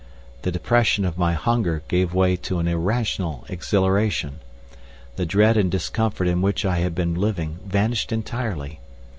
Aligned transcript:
The 0.41 0.51
depression 0.51 1.05
of 1.05 1.19
my 1.19 1.33
hunger 1.33 1.83
gave 1.87 2.11
way 2.11 2.35
to 2.37 2.57
an 2.57 2.67
irrational 2.67 3.45
exhilaration. 3.49 4.39
The 5.15 5.27
dread 5.27 5.57
and 5.57 5.69
discomfort 5.69 6.27
in 6.27 6.41
which 6.41 6.65
I 6.65 6.79
had 6.79 6.95
been 6.95 7.13
living 7.13 7.59
vanished 7.63 8.11
entirely. 8.11 8.79